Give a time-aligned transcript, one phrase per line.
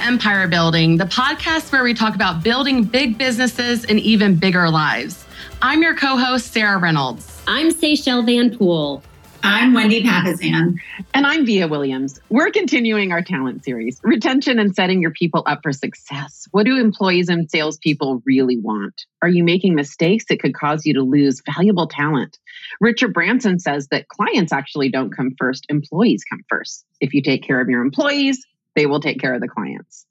[0.00, 4.34] Welcome to Empire Building, the podcast where we talk about building big businesses and even
[4.34, 5.26] bigger lives.
[5.60, 7.42] I'm your co host, Sarah Reynolds.
[7.46, 9.02] I'm Seychelle Van Pool.
[9.42, 10.76] I'm Wendy Papasan.
[11.12, 12.18] And I'm Via Williams.
[12.30, 16.48] We're continuing our talent series, retention and setting your people up for success.
[16.50, 19.04] What do employees and salespeople really want?
[19.20, 22.38] Are you making mistakes that could cause you to lose valuable talent?
[22.80, 26.86] Richard Branson says that clients actually don't come first, employees come first.
[27.00, 28.46] If you take care of your employees,
[28.80, 30.06] they will take care of the clients.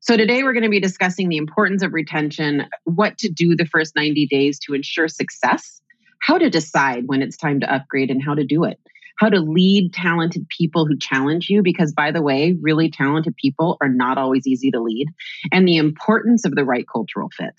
[0.00, 3.64] So, today we're going to be discussing the importance of retention, what to do the
[3.64, 5.80] first 90 days to ensure success,
[6.20, 8.78] how to decide when it's time to upgrade and how to do it,
[9.18, 13.78] how to lead talented people who challenge you, because by the way, really talented people
[13.80, 15.08] are not always easy to lead,
[15.50, 17.54] and the importance of the right cultural fit.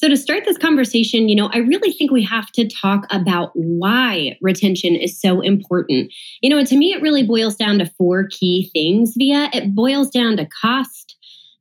[0.00, 3.50] So, to start this conversation, you know, I really think we have to talk about
[3.54, 6.12] why retention is so important.
[6.40, 9.50] You know, to me, it really boils down to four key things, Via.
[9.52, 11.16] It boils down to cost,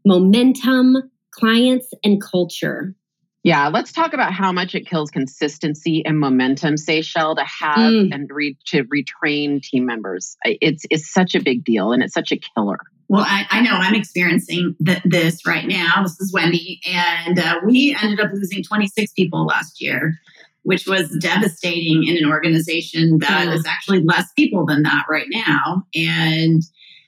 [0.06, 2.94] momentum, clients, and culture.
[3.42, 8.14] Yeah, let's talk about how much it kills consistency and momentum, Seychelle, to have mm.
[8.14, 10.38] and re- to retrain team members.
[10.44, 12.82] It's it's such a big deal and it's such a killer.
[13.10, 16.04] Well, I, I know I'm experiencing th- this right now.
[16.04, 20.20] This is Wendy, and uh, we ended up losing 26 people last year,
[20.64, 25.84] which was devastating in an organization that is actually less people than that right now.
[25.96, 26.62] And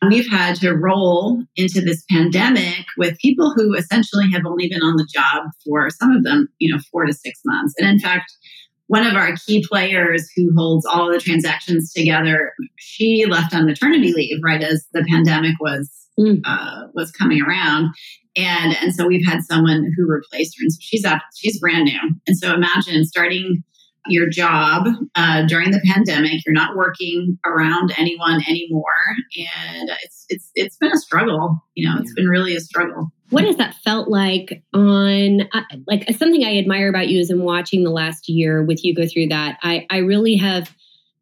[0.07, 4.95] we've had to roll into this pandemic with people who essentially have only been on
[4.95, 7.73] the job for some of them, you know, four to six months.
[7.77, 8.31] And in fact,
[8.89, 14.11] one of our key players who holds all the transactions together, she left on maternity
[14.11, 16.41] leave right as the pandemic was mm.
[16.43, 17.93] uh, was coming around,
[18.35, 21.85] and and so we've had someone who replaced her, and so she's up, she's brand
[21.85, 23.63] new, and so imagine starting
[24.07, 26.43] your job uh, during the pandemic.
[26.43, 28.83] You're not working around anyone anymore,
[29.37, 31.63] and it's it's it's been a struggle.
[31.75, 36.09] You know, it's been really a struggle what has that felt like on uh, like
[36.17, 39.27] something i admire about you is in watching the last year with you go through
[39.27, 39.57] that.
[39.63, 40.73] I i really have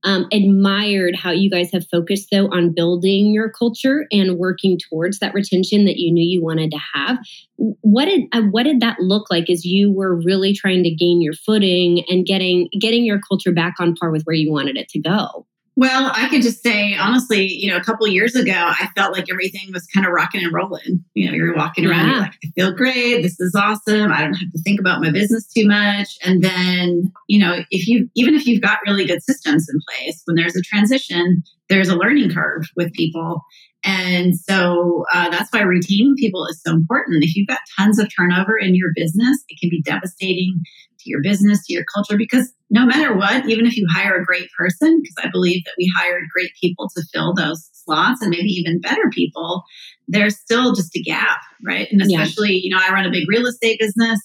[0.03, 5.19] um, admired how you guys have focused though on building your culture and working towards
[5.19, 7.17] that retention that you knew you wanted to have.
[7.57, 11.22] What did uh, what did that look like as you were really trying to gain
[11.22, 14.88] your footing and getting getting your culture back on par with where you wanted it
[14.90, 15.46] to go
[15.77, 19.27] well, I could just say honestly, you know, a couple years ago, I felt like
[19.31, 21.05] everything was kind of rocking and rolling.
[21.13, 22.11] You know, you're walking around, yeah.
[22.13, 23.21] you're like, I feel great.
[23.21, 24.11] This is awesome.
[24.11, 26.17] I don't have to think about my business too much.
[26.25, 30.19] And then, you know, if you even if you've got really good systems in place,
[30.25, 33.43] when there's a transition, there's a learning curve with people.
[33.83, 37.23] And so uh, that's why retaining people is so important.
[37.23, 40.59] If you've got tons of turnover in your business, it can be devastating
[41.01, 44.25] to your business, to your culture, because no matter what, even if you hire a
[44.25, 48.29] great person, because I believe that we hired great people to fill those slots and
[48.29, 49.63] maybe even better people,
[50.07, 51.88] there's still just a gap, right?
[51.91, 52.59] And especially, yeah.
[52.63, 54.19] you know, I run a big real estate business.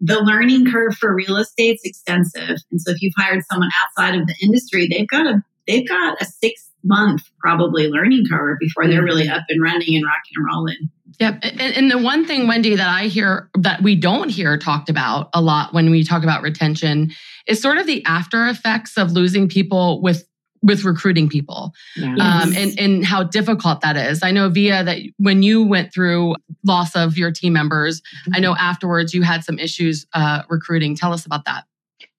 [0.00, 2.58] The learning curve for real estate is extensive.
[2.70, 6.20] And so if you've hired someone outside of the industry, they've got a they've got
[6.20, 9.04] a six month probably learning curve before they're mm-hmm.
[9.04, 10.90] really up and running and rocking and rolling.
[11.18, 11.40] Yep.
[11.42, 15.28] And, and, the one thing, Wendy, that I hear that we don't hear talked about
[15.34, 17.10] a lot when we talk about retention
[17.46, 20.26] is sort of the after effects of losing people with
[20.62, 22.20] with recruiting people yes.
[22.20, 24.22] um, and, and how difficult that is.
[24.22, 28.36] I know via that when you went through loss of your team members, mm-hmm.
[28.36, 30.94] I know afterwards you had some issues uh, recruiting.
[30.94, 31.64] Tell us about that.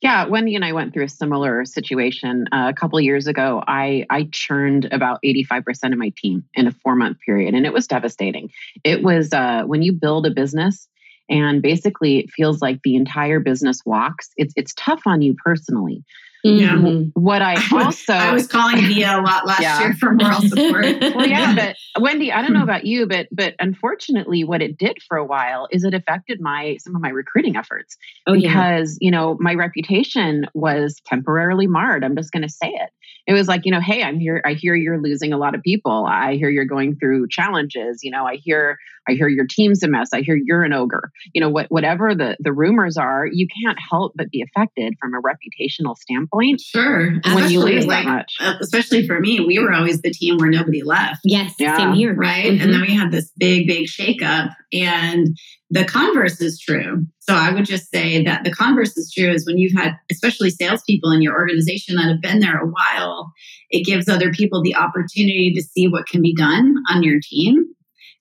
[0.03, 3.63] Yeah, Wendy and I went through a similar situation uh, a couple years ago.
[3.65, 7.53] I I churned about eighty five percent of my team in a four month period,
[7.53, 8.49] and it was devastating.
[8.83, 10.89] It was uh, when you build a business
[11.29, 14.29] and basically it feels like the entire business walks.
[14.35, 16.03] It's it's tough on you personally
[16.45, 17.19] Mm-hmm.
[17.19, 19.79] What I also I was calling Via a lot last yeah.
[19.79, 20.85] year for moral support.
[21.15, 24.97] well, yeah, but Wendy, I don't know about you, but but unfortunately, what it did
[25.07, 27.97] for a while is it affected my some of my recruiting efforts
[28.27, 29.05] oh, because yeah.
[29.05, 32.03] you know my reputation was temporarily marred.
[32.03, 32.89] I'm just going to say it.
[33.25, 34.41] It was like you know, hey, I'm here.
[34.45, 36.05] I hear you're losing a lot of people.
[36.05, 38.03] I hear you're going through challenges.
[38.03, 38.77] You know, I hear
[39.07, 40.09] I hear your team's a mess.
[40.13, 41.11] I hear you're an ogre.
[41.33, 45.13] You know, what whatever the the rumors are, you can't help but be affected from
[45.13, 46.61] a reputational standpoint.
[46.61, 47.11] Sure.
[47.11, 48.33] When especially you lose like, that much.
[48.39, 51.21] Uh, especially for me, we were always the team where nobody left.
[51.23, 51.53] Yes.
[51.59, 51.77] Yeah.
[51.77, 52.15] Same here.
[52.15, 52.45] Right.
[52.45, 52.63] Mm-hmm.
[52.63, 54.53] And then we had this big, big shakeup.
[54.71, 55.37] And
[55.69, 57.05] the converse is true.
[57.19, 60.49] So I would just say that the converse is true is when you've had, especially
[60.49, 63.31] salespeople in your organization that have been there a while,
[63.69, 67.65] it gives other people the opportunity to see what can be done on your team.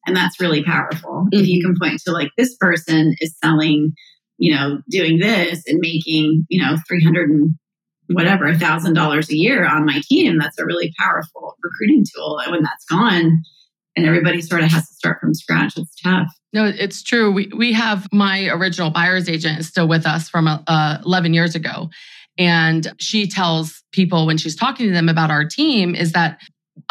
[0.07, 1.11] And that's really powerful.
[1.11, 1.41] Mm-hmm.
[1.41, 1.75] If you mm-hmm.
[1.75, 3.93] can point to like this person is selling,
[4.39, 7.55] you know, doing this and making, you know, 300 and
[8.09, 12.39] whatever a thousand dollars a year on my team that's a really powerful recruiting tool
[12.41, 13.43] and when that's gone
[13.97, 15.77] and everybody sort of has to start from scratch.
[15.77, 16.29] It's tough.
[16.53, 17.31] No, it's true.
[17.31, 21.55] We we have my original buyer's agent is still with us from uh, 11 years
[21.55, 21.91] ago.
[22.39, 26.41] And she tells people when she's talking to them about our team is that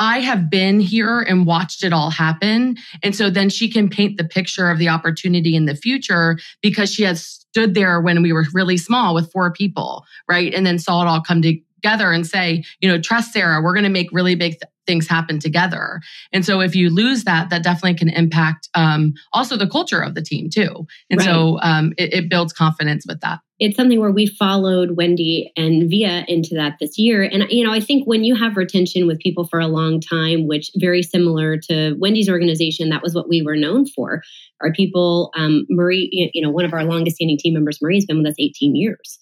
[0.01, 2.75] I have been here and watched it all happen.
[3.03, 6.91] And so then she can paint the picture of the opportunity in the future because
[6.91, 10.55] she has stood there when we were really small with four people, right?
[10.55, 11.43] And then saw it all come
[11.81, 15.07] together and say, you know, trust Sarah, we're going to make really big th- things
[15.07, 16.01] happen together.
[16.31, 20.15] And so if you lose that, that definitely can impact um, also the culture of
[20.15, 20.87] the team too.
[21.09, 21.25] And right.
[21.25, 25.87] so um, it, it builds confidence with that it's something where we followed Wendy and
[25.87, 27.21] Via into that this year.
[27.21, 30.47] And, you know, I think when you have retention with people for a long time,
[30.47, 34.23] which very similar to Wendy's organization, that was what we were known for.
[34.61, 38.17] Our people, um, Marie, you know, one of our longest standing team members, Marie's been
[38.17, 39.19] with us 18 years.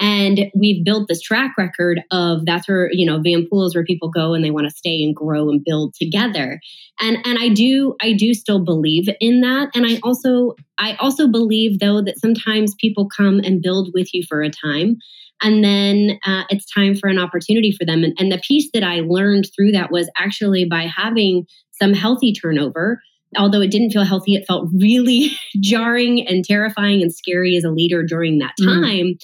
[0.00, 3.84] And we've built this track record of that's where, you know, Van Pool is where
[3.84, 6.60] people go and they want to stay and grow and build together.
[7.00, 9.70] And and I do I do still believe in that.
[9.74, 14.22] And I also I also believe though that sometimes people come and build with you
[14.28, 14.96] for a time
[15.42, 18.04] and then uh, it's time for an opportunity for them.
[18.04, 22.32] And, and the piece that I learned through that was actually by having some healthy
[22.32, 23.00] turnover
[23.36, 25.30] although it didn't feel healthy, it felt really
[25.60, 28.66] jarring and terrifying and scary as a leader during that mm.
[28.66, 29.06] time.
[29.06, 29.18] Mm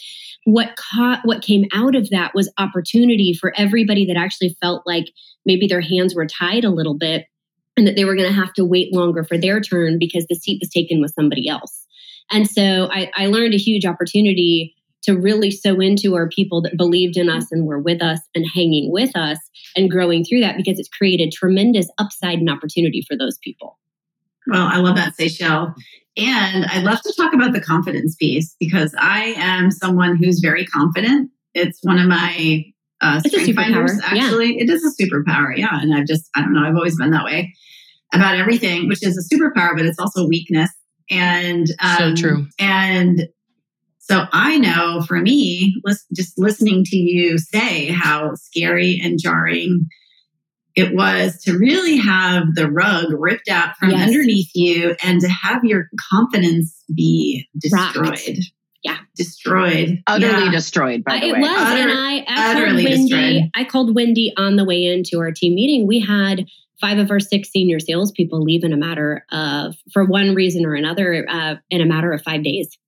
[0.49, 5.05] what caught what came out of that was opportunity for everybody that actually felt like
[5.45, 7.27] maybe their hands were tied a little bit
[7.77, 10.35] and that they were going to have to wait longer for their turn because the
[10.35, 11.87] seat was taken with somebody else
[12.31, 16.77] and so I, I learned a huge opportunity to really sow into our people that
[16.77, 19.39] believed in us and were with us and hanging with us
[19.77, 23.79] and growing through that because it's created tremendous upside and opportunity for those people.
[24.49, 25.75] Well, I love that, Seychelle.
[26.17, 30.65] And I'd love to talk about the confidence piece because I am someone who's very
[30.65, 31.31] confident.
[31.55, 32.65] It's one of my
[33.01, 34.57] uh, strength finders, actually.
[34.57, 34.65] Yeah.
[34.65, 35.57] It is a superpower.
[35.57, 35.81] Yeah.
[35.81, 37.55] And I've just, I don't know, I've always been that way
[38.13, 40.71] about everything, which is a superpower, but it's also a weakness.
[41.11, 42.47] And um, so true.
[42.59, 43.29] And
[43.99, 45.81] so I know for me,
[46.17, 49.87] just listening to you say how scary and jarring
[50.79, 54.07] it was to really have the rug ripped out from yes.
[54.07, 58.39] underneath you and to have your confidence be destroyed.
[58.85, 58.99] Yeah.
[59.17, 60.03] Destroyed.
[60.07, 60.51] Utterly yeah.
[60.53, 61.39] destroyed, by the it way.
[61.39, 61.51] It was.
[61.51, 62.85] Utter, and I, I called Wendy.
[62.85, 63.51] Destroyed.
[63.55, 65.87] I called Wendy on the way into our team meeting.
[65.89, 66.47] We had
[66.81, 70.75] five of our six senior salespeople leave in a matter of, for one reason or
[70.75, 72.79] another, uh, in a matter of five days.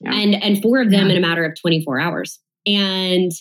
[0.00, 0.14] Yeah.
[0.14, 1.16] And and four of them yeah.
[1.16, 2.38] in a matter of 24 hours.
[2.64, 3.32] And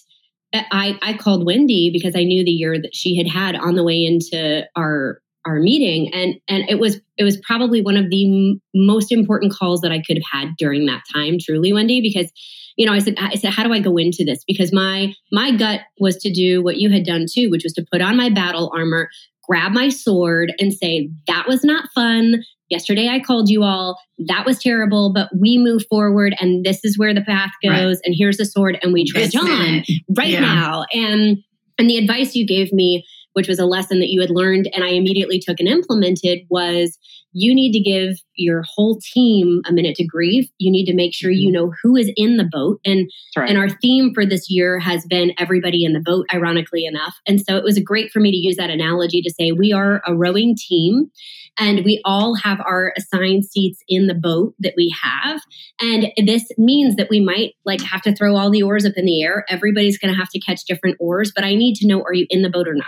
[0.54, 3.84] I, I called Wendy because I knew the year that she had had on the
[3.84, 6.14] way into our our meeting.
[6.14, 9.92] And and it was it was probably one of the m- most important calls that
[9.92, 12.32] I could have had during that time truly Wendy because
[12.78, 14.44] you know I said I said how do I go into this?
[14.48, 17.86] Because my my gut was to do what you had done too which was to
[17.92, 19.10] put on my battle armor
[19.44, 22.42] grab my sword and say that was not fun
[22.74, 24.00] yesterday I called you all.
[24.28, 27.74] That was terrible, but we move forward and this is where the path goes.
[27.74, 27.98] Right.
[28.04, 29.84] And here's the sword and we trudge on
[30.18, 30.42] right yeah.
[30.42, 30.86] now.
[30.92, 31.38] And
[31.78, 34.84] and the advice you gave me, which was a lesson that you had learned and
[34.84, 36.98] I immediately took and implemented, was
[37.34, 40.50] you need to give your whole team a minute to grieve.
[40.58, 41.54] You need to make sure you mm-hmm.
[41.54, 42.80] know who is in the boat.
[42.86, 43.50] And right.
[43.50, 47.16] and our theme for this year has been everybody in the boat, ironically enough.
[47.28, 50.02] And so it was great for me to use that analogy to say we are
[50.08, 51.12] a rowing team
[51.60, 55.42] and we all have our assigned seats in the boat that we have.
[55.80, 59.06] And this means that we might like have to throw all the oars up in
[59.06, 59.46] the air.
[59.50, 62.26] Everybody's going to have to catch different oars, but I need to know are you
[62.30, 62.86] in the boat or not?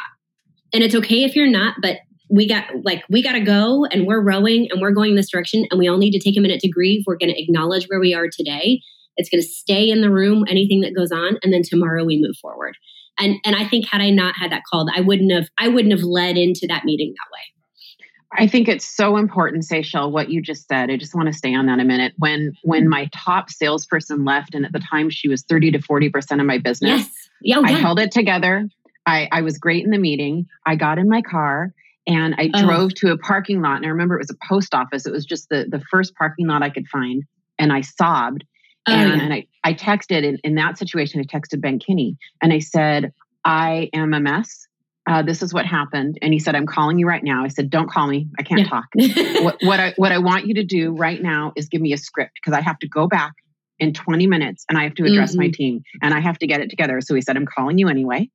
[0.74, 1.98] And it's okay if you're not, but
[2.30, 5.66] we got like we got to go and we're rowing and we're going this direction
[5.70, 8.00] and we all need to take a minute to grieve we're going to acknowledge where
[8.00, 8.82] we are today
[9.18, 12.20] it's going to stay in the room anything that goes on and then tomorrow we
[12.20, 12.76] move forward
[13.20, 15.94] and and i think had i not had that call i wouldn't have i wouldn't
[15.94, 17.42] have led into that meeting that way
[18.38, 20.90] I think it's so important, Seychelle, what you just said.
[20.90, 22.14] I just want to stay on that a minute.
[22.18, 22.90] When when mm-hmm.
[22.90, 26.58] my top salesperson left, and at the time she was 30 to 40% of my
[26.58, 27.30] business, yes.
[27.42, 28.68] yeah, oh, I held it together.
[29.06, 30.48] I, I was great in the meeting.
[30.66, 31.74] I got in my car
[32.08, 32.66] and I oh.
[32.66, 33.78] drove to a parking lot.
[33.78, 35.06] And I remember it was a post office.
[35.06, 37.24] It was just the, the first parking lot I could find.
[37.58, 38.44] And I sobbed.
[38.88, 39.24] Oh, and, yeah.
[39.24, 43.14] and I, I texted in, in that situation, I texted Ben Kinney and I said,
[43.44, 44.68] I am a mess.
[45.08, 46.18] Uh, this is what happened.
[46.22, 47.44] And he said, I'm calling you right now.
[47.44, 48.28] I said, don't call me.
[48.40, 48.68] I can't yeah.
[48.68, 48.86] talk.
[49.44, 51.98] what, what, I, what I want you to do right now is give me a
[51.98, 53.34] script because I have to go back
[53.78, 55.42] in 20 minutes and I have to address mm-hmm.
[55.42, 57.02] my team and I have to get it together.
[57.02, 58.30] So he said, I'm calling you anyway.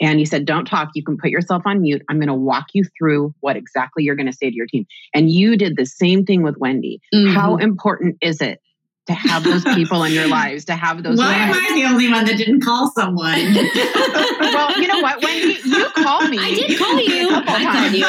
[0.00, 0.90] And he said, Don't talk.
[0.94, 2.02] You can put yourself on mute.
[2.08, 4.86] I'm going to walk you through what exactly you're going to say to your team.
[5.14, 7.00] And you did the same thing with Wendy.
[7.14, 7.34] Mm-hmm.
[7.34, 8.60] How important is it
[9.06, 11.18] to have those people in your lives, to have those.
[11.18, 11.58] Why lives.
[11.58, 13.54] am I the only one that didn't call someone?
[14.40, 16.38] well, you know what, Wendy, you called me.
[16.40, 17.28] I did call you.
[17.28, 17.92] A couple times.
[17.92, 18.06] you.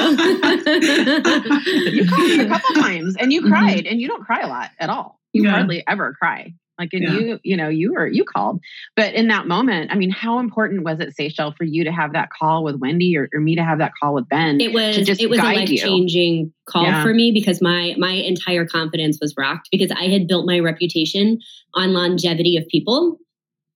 [1.92, 3.52] you called me a couple times, and you mm-hmm.
[3.52, 3.92] cried, mm-hmm.
[3.92, 5.20] and you don't cry a lot at all.
[5.34, 5.52] You yeah.
[5.52, 6.54] hardly ever cry.
[6.78, 7.12] Like, and yeah.
[7.12, 8.60] you, you know, you were, you called.
[8.96, 12.14] But in that moment, I mean, how important was it, Seychelle, for you to have
[12.14, 14.60] that call with Wendy or, or me to have that call with Ben?
[14.60, 17.02] It was, just it was a life changing call yeah.
[17.02, 21.40] for me because my, my entire confidence was rocked because I had built my reputation
[21.74, 23.20] on longevity of people.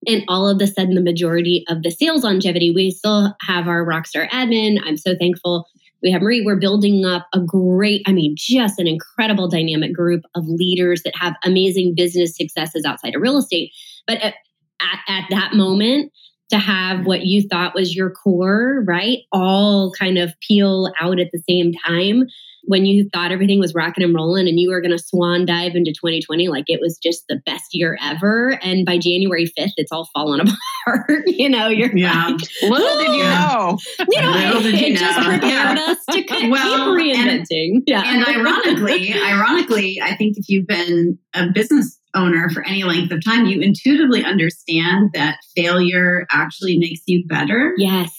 [0.08, 3.86] And all of a sudden, the majority of the sales longevity, we still have our
[3.86, 4.80] rockstar admin.
[4.86, 5.68] I'm so thankful
[6.02, 6.44] we have Marie.
[6.46, 11.14] We're building up a great, I mean, just an incredible dynamic group of leaders that
[11.20, 13.72] have amazing business successes outside of real estate.
[14.08, 14.36] But at,
[14.82, 16.12] at, at that moment,
[16.50, 19.20] to have what you thought was your core, right?
[19.32, 22.26] All kind of peel out at the same time
[22.64, 25.76] when you thought everything was rocking and rolling and you were going to swan dive
[25.76, 29.92] into 2020 like it was just the best year ever and by january 5th it's
[29.92, 30.42] all fallen
[30.88, 33.78] apart you know you're yeah like, little did you oh!
[34.00, 35.00] know you know little did you it know.
[35.00, 40.50] just prepared us to keep well, reinventing and, yeah and ironically ironically i think if
[40.50, 46.26] you've been a business owner for any length of time, you intuitively understand that failure
[46.32, 47.74] actually makes you better.
[47.78, 48.12] Yes.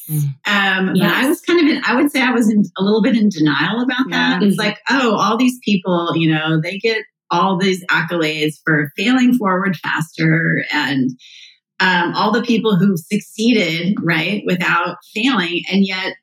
[0.47, 1.01] Um, yes.
[1.01, 3.17] But I was kind of in, I would say I was in, a little bit
[3.17, 4.43] in denial about that.
[4.43, 4.49] Yeah.
[4.49, 9.35] It's like, oh, all these people, you know, they get all these accolades for failing
[9.35, 11.11] forward faster and
[11.81, 15.63] um, all the people who succeeded, right, without failing.
[15.71, 16.15] And yet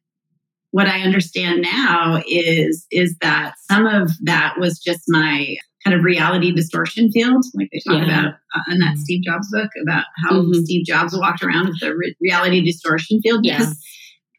[0.71, 6.03] what I understand now is is that some of that was just my kind of
[6.03, 8.19] reality distortion field, like they talk yeah.
[8.19, 9.01] about uh, in that mm-hmm.
[9.01, 10.63] Steve Jobs book about how mm-hmm.
[10.63, 13.43] Steve Jobs walked around with the re- reality distortion field.
[13.43, 13.79] Because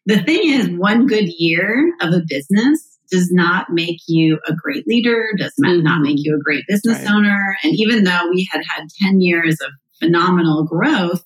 [0.07, 0.17] yeah.
[0.17, 4.87] the thing is, one good year of a business does not make you a great
[4.87, 5.83] leader, does mm-hmm.
[5.83, 7.11] not make you a great business right.
[7.11, 7.57] owner.
[7.63, 9.71] And even though we had had 10 years of
[10.01, 11.25] phenomenal growth,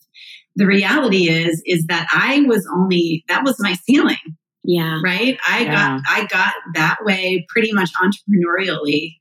[0.54, 4.16] the reality is, is that I was only, that was my ceiling.
[4.64, 5.00] Yeah.
[5.02, 5.38] Right.
[5.48, 5.72] I yeah.
[5.72, 9.16] got, I got that way pretty much entrepreneurially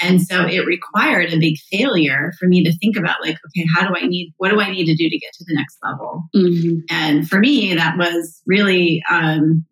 [0.00, 3.88] and so it required a big failure for me to think about like, okay, how
[3.88, 6.24] do I need, what do I need to do to get to the next level?
[6.34, 6.80] Mm-hmm.
[6.90, 9.64] And for me, that was really, um,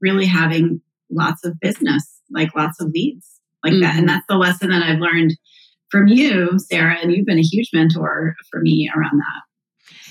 [0.00, 3.82] really having lots of business, like lots of leads like mm-hmm.
[3.82, 3.96] that.
[3.96, 4.06] And mm-hmm.
[4.08, 5.34] that's the lesson that I've learned
[5.90, 9.42] from you, Sarah, and you've been a huge mentor for me around that.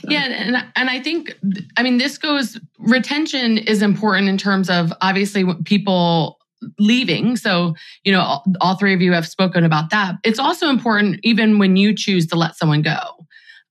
[0.08, 1.38] Yeah, and and I think
[1.78, 6.40] I mean this goes retention is important in terms of obviously people
[6.80, 7.36] leaving.
[7.38, 10.16] So, you know, all, all, three of you have spoken about that.
[10.24, 12.98] It's also important even when you choose to let someone go.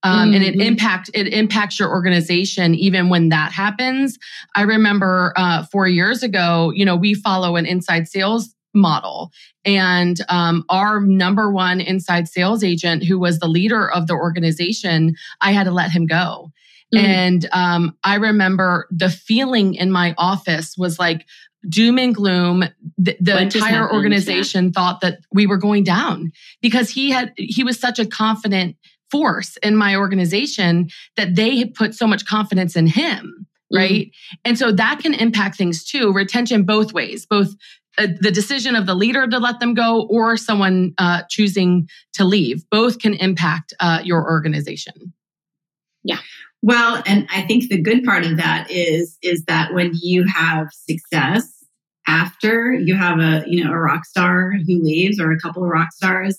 [0.02, 0.34] Um, mm-hmm.
[0.34, 0.60] and it mm-hmm.
[0.62, 4.18] impact it impacts your organization even when that happens.
[4.56, 9.30] I remember uh, four years ago, you know, we follow an inside sales model,
[9.64, 15.14] and um, our number one inside sales agent, who was the leader of the organization,
[15.40, 16.52] I had to let him go.
[16.94, 17.06] Mm-hmm.
[17.06, 21.24] And um, I remember the feeling in my office was like,
[21.68, 22.64] doom and gloom.
[22.98, 24.70] The, the entire organization yeah.
[24.74, 28.76] thought that we were going down because he had he was such a confident
[29.10, 33.76] force in my organization that they had put so much confidence in him mm-hmm.
[33.76, 34.36] right mm-hmm.
[34.44, 37.54] and so that can impact things too retention both ways both
[37.98, 42.24] uh, the decision of the leader to let them go or someone uh, choosing to
[42.24, 42.62] leave.
[42.70, 45.12] Both can impact uh, your organization.
[46.04, 46.18] Yeah.
[46.62, 50.68] Well, and I think the good part of that is is that when you have
[50.72, 51.46] success
[52.06, 55.70] after you have a you know a rock star who leaves or a couple of
[55.70, 56.38] rock stars,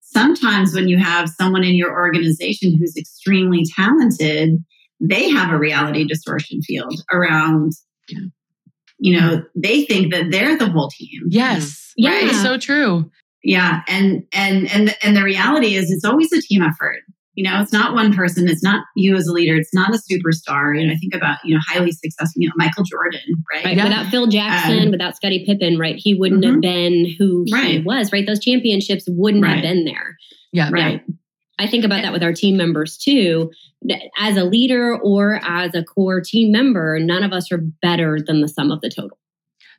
[0.00, 4.56] sometimes when you have someone in your organization who's extremely talented,
[4.98, 7.72] they have a reality distortion field around
[8.08, 8.28] you know
[9.54, 12.24] they think that they're the whole team yes right?
[12.24, 13.10] yeah so true
[13.42, 17.00] yeah and and and and the reality is it's always a team effort
[17.40, 18.48] you know, it's not one person.
[18.48, 19.54] It's not you as a leader.
[19.56, 20.78] It's not a superstar.
[20.78, 23.64] You know, I think about, you know, highly successful, you know, Michael Jordan, right?
[23.64, 23.76] right.
[23.76, 23.84] Yeah.
[23.84, 25.94] Without Phil Jackson, um, without Scottie Pippen, right?
[25.96, 26.54] He wouldn't mm-hmm.
[26.54, 27.70] have been who right.
[27.70, 28.26] he was, right?
[28.26, 29.54] Those championships wouldn't right.
[29.54, 30.16] have been there.
[30.52, 30.70] Yeah.
[30.70, 31.02] Right.
[31.60, 33.52] I think about that with our team members too.
[34.18, 38.40] As a leader or as a core team member, none of us are better than
[38.40, 39.18] the sum of the total.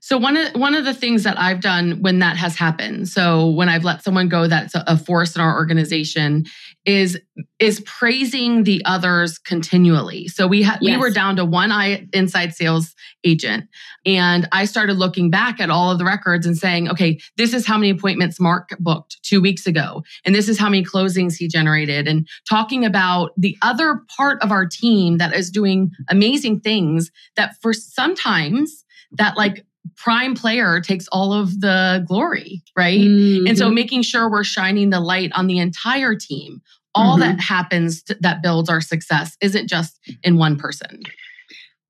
[0.03, 3.51] So one of one of the things that I've done when that has happened, so
[3.51, 6.46] when I've let someone go that's a force in our organization,
[6.86, 7.20] is
[7.60, 10.27] is praising the others continually.
[10.27, 10.96] So we had yes.
[10.96, 13.65] we were down to one eye inside sales agent,
[14.03, 17.67] and I started looking back at all of the records and saying, okay, this is
[17.67, 21.48] how many appointments Mark booked two weeks ago, and this is how many closings he
[21.48, 27.12] generated, and talking about the other part of our team that is doing amazing things
[27.36, 29.63] that for sometimes that like
[29.98, 33.00] prime player takes all of the glory, right?
[33.00, 33.48] Mm-hmm.
[33.48, 36.62] And so making sure we're shining the light on the entire team,
[36.96, 37.22] all Mhm.
[37.22, 41.02] that happens to, that builds our success isn't just in one person.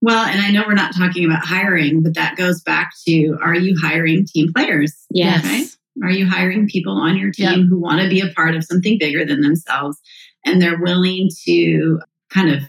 [0.02, 3.56] Well, and I know we're not talking about hiring, but that goes back to are
[3.56, 4.94] you hiring team players?
[5.12, 5.44] Yes.
[5.46, 5.68] Right?
[6.08, 7.68] Are you hiring people on your team Yep.
[7.70, 9.98] who want to be a part of something bigger than themselves
[10.46, 12.00] and they're willing to
[12.32, 12.64] kind of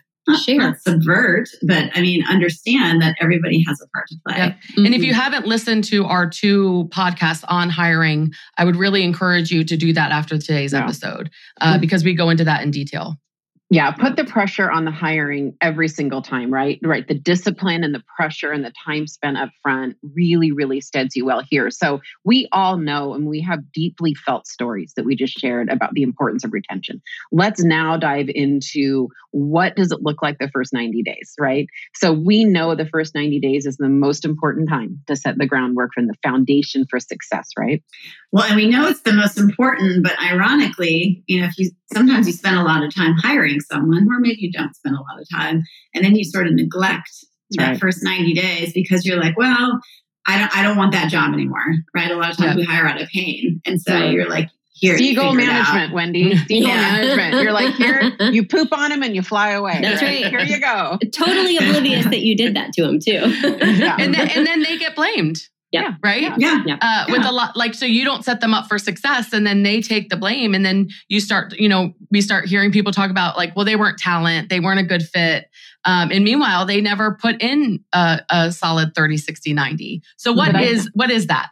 [0.45, 0.57] Share.
[0.59, 4.37] not subvert, but I mean, understand that everybody has a part to play.
[4.39, 4.57] Yep.
[4.77, 9.51] And if you haven't listened to our two podcasts on hiring, I would really encourage
[9.51, 10.85] you to do that after today's Yeah.
[10.85, 13.17] episode uh, because we go into that in detail.
[13.73, 16.79] Yeah, put the pressure on the hiring every single time, right?
[16.83, 17.09] Right.
[17.09, 21.25] The discipline and the pressure and the time spent up front really, really steads you
[21.25, 21.71] well here.
[21.71, 25.95] So we all know and we have deeply felt stories that we just shared about
[25.95, 27.01] the importance of retention.
[27.33, 31.67] Let's now dive into what does it look like the first 90 days, right?
[31.95, 35.47] So we know the first 90 days is the most important time to set the
[35.47, 37.83] groundwork and the foundation for success, right?
[38.33, 42.27] Well, and we know it's the most important, but ironically, you know, if you sometimes
[42.27, 45.21] you spend a lot of time hiring someone, or maybe you don't spend a lot
[45.21, 45.63] of time,
[45.95, 47.11] and then you sort of neglect
[47.53, 47.79] that right.
[47.81, 49.81] first 90 days because you're like, well,
[50.27, 51.65] I don't I don't want that job anymore.
[51.95, 52.11] Right.
[52.11, 52.57] A lot of times Yeah.
[52.57, 53.61] we hire out of pain.
[53.67, 54.13] And so Right.
[54.13, 54.93] you're like, here.
[54.95, 55.75] you Seagull figure it out.
[55.75, 56.37] management, Wendy.
[56.49, 56.81] Seagull Yeah.
[56.93, 57.43] management.
[57.43, 59.81] You're like, here, you poop on him and you fly away.
[59.83, 60.27] That's right.
[60.27, 60.99] Here you go.
[61.13, 63.13] totally oblivious that you did that to him too.
[63.83, 63.97] Yeah.
[63.99, 65.41] And then, and then they get blamed.
[65.73, 65.95] Yeah.
[66.05, 66.23] Right.
[66.39, 66.63] Yeah.
[66.67, 66.77] Yeah.
[66.81, 67.31] Uh, With Yeah.
[67.31, 70.11] a lot, like, so you don't set them up for success and then they take
[70.11, 70.55] the blame.
[70.55, 73.77] And then you start, you know, we start hearing people talk about, like, well, they
[73.77, 75.47] weren't talent, they weren't a good fit.
[75.85, 80.03] Um, and meanwhile, they never put in a, a solid 30, 60, 90.
[80.19, 81.49] So what I- is, what is that?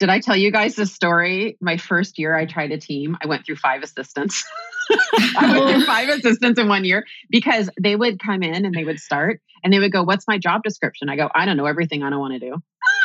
[0.00, 1.56] Did I tell you guys this story?
[1.60, 3.18] My first year I tried a team.
[3.22, 4.44] I went through five assistants.
[4.90, 5.86] I went through oh.
[5.86, 9.72] five assistants in one year because they would come in and they would start and
[9.72, 11.08] they would go, What's my job description?
[11.08, 12.56] I go, I don't know everything I don't want to do.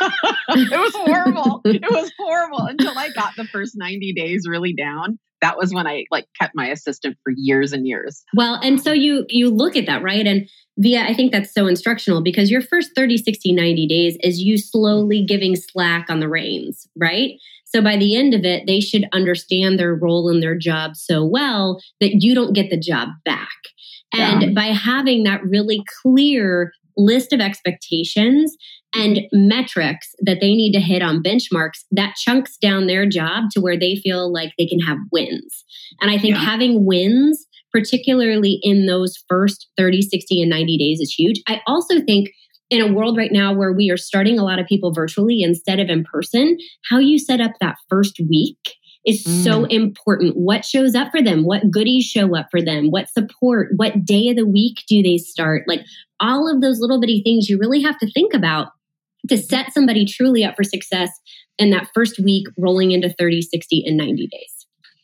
[0.50, 1.60] it was horrible.
[1.64, 5.18] It was horrible until I got the first 90 days really down.
[5.42, 8.24] That was when I like kept my assistant for years and years.
[8.34, 10.26] Well, and so you you look at that, right?
[10.26, 14.40] And via I think that's so instructional because your first 30, 60, 90 days is
[14.40, 17.32] you slowly giving slack on the reins, right?
[17.74, 21.24] So by the end of it, they should understand their role in their job so
[21.24, 23.48] well that you don't get the job back.
[24.12, 24.50] And Yeah.
[24.50, 28.56] by having that really clear list of expectations
[28.94, 33.60] and metrics that they need to hit on benchmarks, that chunks down their job to
[33.60, 35.64] where they feel like they can have wins.
[36.00, 36.44] And I think Yeah.
[36.44, 41.42] having wins, particularly in those first 30, 60, and 90 days, is huge.
[41.48, 42.30] I also think
[42.70, 45.80] in a world right now where we are starting a lot of people virtually instead
[45.80, 49.70] of in person, how you set up that first week is so mm.
[49.70, 50.34] important.
[50.34, 51.44] What shows up for them?
[51.44, 52.90] What goodies show up for them?
[52.90, 53.68] What support?
[53.76, 55.64] What day of the week do they start?
[55.66, 55.82] Like
[56.20, 58.68] all of those little bitty things you really have to think about
[59.28, 61.10] to set somebody truly up for success
[61.58, 64.53] in that first week rolling into 30, 60, and 90 days.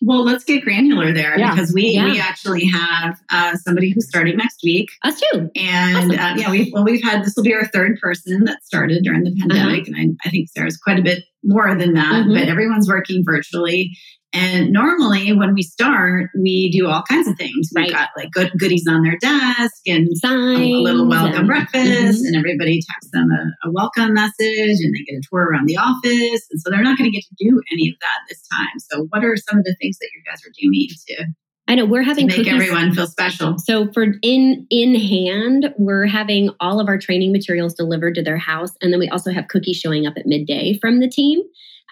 [0.02, 1.50] Well, let's get granular there Yeah.
[1.54, 2.04] because we Yeah.
[2.06, 5.50] we actually have uh, somebody who's starting next week, Us too.
[5.54, 6.10] and Awesome.
[6.12, 9.24] uh, yeah, we well we've had this will be our third person that started during
[9.24, 12.34] the pandemic, and I, I think Sarah's quite a bit more than that, Mhm.
[12.34, 13.96] but everyone's working virtually.
[14.32, 17.70] And normally, when we start, we do all kinds of things.
[17.74, 20.60] We've got like good goodies on their desk and a, Signs.
[20.60, 22.26] a little welcome and- breakfast, Mhm.
[22.28, 25.76] and everybody texts them a, a welcome message, and they get a tour around the
[25.78, 26.46] office.
[26.50, 28.78] And so they're not going to get to do any of that this time.
[28.78, 31.26] So, what are some of the things that you guys are doing to,
[31.66, 32.52] I know we're to having make cookies.
[32.52, 33.58] everyone feel special?
[33.58, 38.38] So for in in hand, we're having all of our training materials delivered to their
[38.38, 41.40] house, and then we also have cookies showing up at midday from the team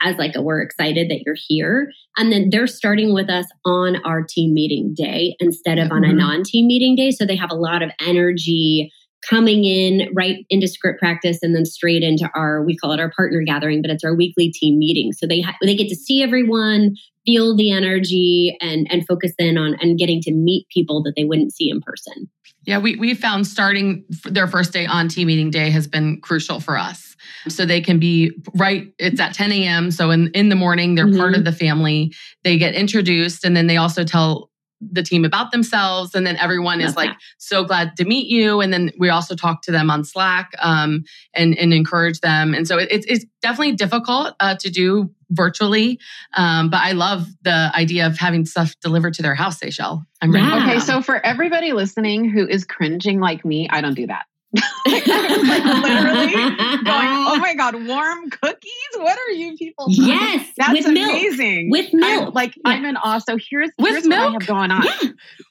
[0.02, 3.96] as like a we're excited that you're here, and then they're starting with us on
[4.04, 6.16] our team meeting day instead of on a Mhm.
[6.18, 7.10] non-team meeting day.
[7.10, 8.90] So they have a lot of energy
[9.28, 13.10] coming in right into script practice and then straight into our we call it our
[13.16, 16.22] partner gathering but it's our weekly team meeting so they ha- they get to see
[16.22, 16.94] everyone
[17.26, 21.24] feel the energy and and focus in on and getting to meet people that they
[21.24, 22.30] wouldn't see in person
[22.64, 26.60] Yeah, we we found starting their first day on team meeting day has been crucial
[26.60, 27.07] for us.
[27.48, 28.92] So they can be right.
[28.98, 29.90] It's at 10 a.m.
[29.90, 31.38] So in in the morning, they're part Mhm.
[31.38, 32.12] of the family.
[32.44, 36.80] They get introduced, and then they also tell the team about themselves, and then everyone
[36.80, 37.16] is Love like that.
[37.38, 38.60] so glad to meet you.
[38.60, 41.02] And then we also talk to them on Slack um,
[41.34, 42.54] and and encourage them.
[42.54, 45.98] And so it, it's it's definitely difficult uh, to do virtually,
[46.36, 49.58] um, but I love the idea of having stuff delivered to their house.
[49.58, 50.46] Seychelle, I'm ready.
[50.46, 50.62] Yeah.
[50.62, 54.26] Okay, so for everybody listening who is cringing like me, I don't do that.
[54.54, 58.72] Like, literally going, oh my God, warm cookies?
[58.96, 61.70] What are you people talking yes That's with milk amazing.
[61.70, 62.62] with I'm, milk like Yeah.
[62.72, 63.18] I'm in awe.
[63.18, 64.84] So here's, With here's what I have going on.
[64.84, 64.92] yeah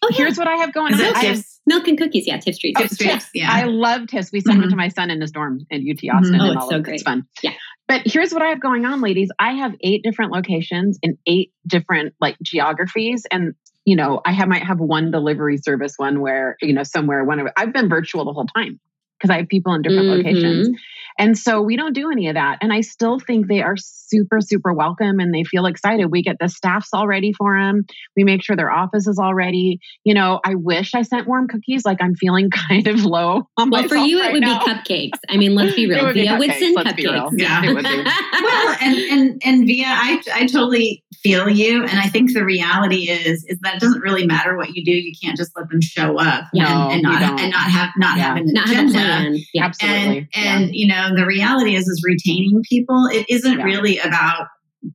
[0.01, 0.99] oh yeah Here's what I have going on.
[0.99, 3.49] have milk and cookies yeah Tiff's Treats Tiff's, Tiff's, yeah.
[3.51, 4.31] I love TIS.
[4.31, 4.71] We send them Mhm.
[4.71, 6.35] to my son in his dorm in UT Austin.
[6.35, 6.41] Mhm.
[6.41, 6.95] Oh, and it's all so great.
[6.95, 7.23] It's fun.
[7.43, 7.51] Yeah.
[7.87, 9.29] But here's what I have going on, ladies.
[9.39, 13.25] I have eight different locations in eight different like geographies.
[13.31, 13.53] And
[13.85, 17.39] you know, I have, might have one delivery service one where, you know, somewhere one
[17.39, 18.81] of I've been virtual the whole time
[19.17, 20.27] because I have people in different mm-hmm.
[20.27, 20.69] locations.
[21.17, 22.59] And so we don't do any of that.
[22.61, 26.11] And I still think they are super, super welcome and they feel excited.
[26.11, 27.85] We get the staffs all ready for them.
[28.15, 29.79] We make sure their office is all ready.
[30.03, 31.85] You know, I wish I sent warm cookies.
[31.85, 34.63] Like I'm feeling kind of low on Well, for you, right it would now.
[34.63, 35.19] be cupcakes.
[35.29, 36.05] I mean, let's be real.
[36.05, 37.31] would Via be would send let's cupcakes.
[37.33, 37.63] Yeah.
[37.65, 38.03] It would be.
[38.43, 43.09] well, and and and Via, I I totally feel you, and I think the reality
[43.09, 44.91] is is that it doesn't really matter what you do.
[44.91, 46.83] You can't just let them show up Yeah.
[46.85, 48.23] and, and No, you not and not have not Yeah.
[48.23, 48.99] have an Not have a agenda.
[48.99, 49.37] plan.
[49.53, 49.65] Yeah.
[49.65, 50.29] Absolutely.
[50.35, 53.07] And and you know the reality is is retaining people.
[53.11, 53.63] It isn't Yeah.
[53.63, 54.47] really about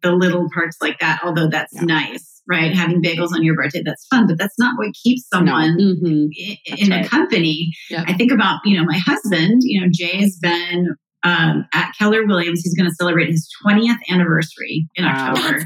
[0.02, 1.82] the little perks like that, although that's Yeah.
[1.82, 2.72] nice, right?
[2.74, 6.58] Having bagels on your birthday, that's fun, but that's not what keeps someone hmm i-
[6.68, 7.04] That's in right.
[7.04, 7.72] a company.
[7.90, 8.04] Yeah.
[8.06, 10.94] I think about, you know, my husband, you know, Jay's been
[11.24, 12.62] um, at Keller Williams.
[12.64, 15.34] He's going to celebrate his 20th anniversary in Wow.
[15.34, 15.64] October, That's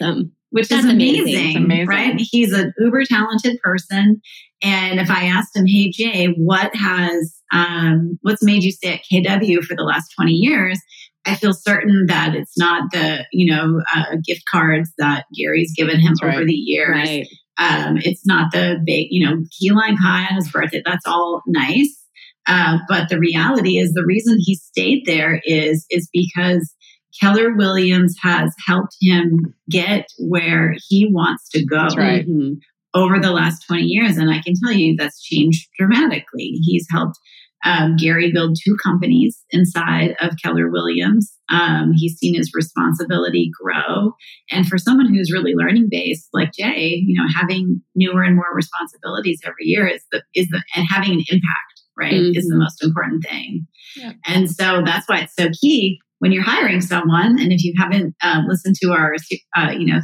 [0.00, 0.32] awesome.
[0.50, 1.22] which that's is amazing.
[1.22, 1.86] amazing, amazing.
[1.86, 2.14] right?
[2.18, 4.20] He's an uber talented person.
[4.62, 9.02] And if I asked him, hey, Jay, what has, um, what's made you stay at
[9.10, 10.80] KW for the last 20 years?
[11.26, 15.98] I feel certain that it's not the, you know, uh, gift cards that Gary's given
[16.00, 16.36] him That's right.
[16.36, 16.90] over the years.
[17.08, 17.26] Right.
[17.58, 20.82] Um, it's not the big, you know, key lime pie on his birthday.
[20.84, 22.02] That's all nice.
[22.46, 26.72] Uh, but the reality is the reason he stayed there is, is because
[27.20, 32.26] Keller Williams has helped him get where he wants to go That's right.
[32.28, 32.60] Mhm.
[32.96, 34.16] Over the last 20 years.
[34.16, 36.58] And I can tell you that's changed dramatically.
[36.64, 37.18] He's helped
[37.64, 41.32] um, Gary build two companies inside of Keller Williams.
[41.48, 44.12] Um, he's seen his responsibility grow.
[44.52, 48.54] And for someone who's really learning based like Jay, you know, having newer and more
[48.54, 52.60] responsibilities every year is the, is the, and having an impact, right, is the Mhm.
[52.60, 53.66] most important thing.
[53.96, 54.12] Yeah.
[54.26, 57.38] And so that's why it's so key when you're hiring someone.
[57.40, 59.14] And if you haven't uh, listened to our,
[59.56, 60.00] uh, you know,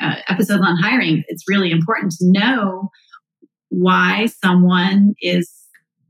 [0.00, 2.90] uh, episodes on hiring, it's really important to know
[3.68, 5.50] why someone is,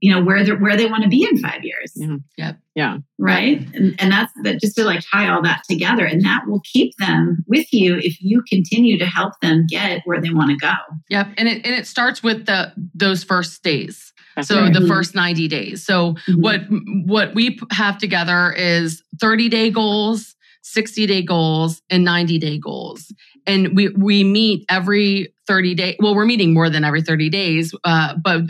[0.00, 2.16] you know, where they where they want to be in five years, Yeah.
[2.36, 2.58] Yep.
[2.74, 2.98] Yeah.
[3.18, 3.66] right?
[3.74, 6.92] And, and that's that just to like tie all that together, and that will keep
[6.98, 10.72] them with you if you continue to help them get where they want to go.
[11.10, 11.28] Yep.
[11.38, 14.12] And it and it starts with the those first days.
[14.36, 14.72] That's So right.
[14.72, 14.88] the Mhm.
[14.88, 15.82] first 90 days.
[15.82, 16.42] So Mhm.
[16.42, 16.60] what
[17.06, 23.10] what we have together is 30 day goals 60 day goals and 90 day goals
[23.46, 25.96] and we we meet every 30 days.
[26.00, 28.42] well we're meeting more than every 30 days uh, but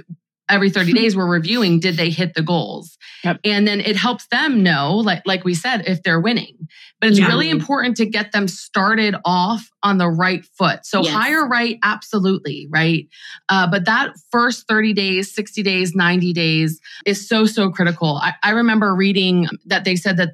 [0.48, 3.40] every 30 days we're reviewing did they hit the goals Yep.
[3.44, 6.56] and then it helps them know like like we said if they're winning
[7.00, 7.26] but it's Yeah.
[7.28, 11.12] really important to get them started off on the right foot so Yes.
[11.12, 13.08] hire right absolutely right
[13.48, 18.34] uh, but that first 30 days 60 days 90 days is so so critical I,
[18.44, 20.30] I remember reading that they said that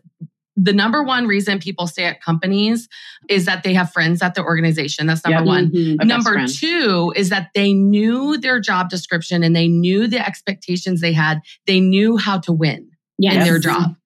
[0.56, 2.88] the number one reason people stay at companies
[3.28, 5.46] is that they have friends at the organization that's number Yep.
[5.46, 6.04] one Mhm.
[6.04, 11.12] Number two is that they knew their job description and they knew the expectations they
[11.14, 11.40] had.
[11.66, 12.88] They knew how to win
[13.18, 13.34] Yes.
[13.36, 13.96] in their job.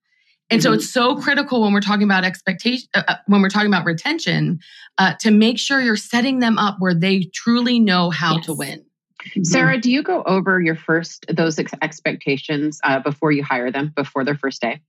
[0.48, 0.74] And so Mhm.
[0.76, 4.60] it's so critical when we're talking about expectation, uh, uh, when we're talking about retention,
[4.98, 8.84] uh, to make sure you're setting them up where they truly know how to win.
[9.42, 13.92] Sarah, do you go over your first those ex- expectations uh, before you hire them
[13.96, 14.80] before their first day?